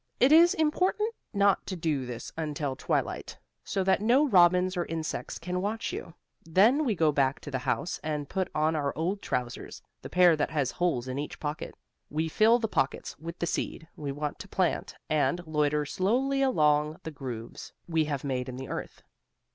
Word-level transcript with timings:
It 0.19 0.31
is 0.31 0.55
important 0.55 1.13
not 1.31 1.67
to 1.67 1.75
do 1.75 2.07
this 2.07 2.31
until 2.35 2.75
twilight, 2.75 3.37
so 3.63 3.83
that 3.83 4.01
no 4.01 4.27
robins 4.27 4.75
or 4.75 4.85
insects 4.85 5.37
can 5.37 5.61
watch 5.61 5.93
you. 5.93 6.15
Then 6.43 6.85
we 6.85 6.95
go 6.95 7.11
back 7.11 7.45
in 7.45 7.51
the 7.51 7.59
house 7.59 7.99
and 8.03 8.27
put 8.27 8.47
on 8.55 8.75
our 8.75 8.97
old 8.97 9.21
trousers, 9.21 9.83
the 10.01 10.09
pair 10.09 10.35
that 10.37 10.49
has 10.49 10.71
holes 10.71 11.07
in 11.07 11.19
each 11.19 11.39
pocket. 11.39 11.75
We 12.09 12.29
fill 12.29 12.57
the 12.57 12.67
pockets 12.67 13.15
with 13.19 13.37
the 13.37 13.45
seed, 13.45 13.87
we 13.95 14.11
want 14.11 14.39
to 14.39 14.47
plant 14.47 14.95
and 15.07 15.45
loiter 15.45 15.85
slowly 15.85 16.41
along 16.41 16.97
the 17.03 17.11
grooves 17.11 17.71
we 17.87 18.05
have 18.05 18.23
made 18.23 18.49
in 18.49 18.55
the 18.55 18.69
earth. 18.69 19.03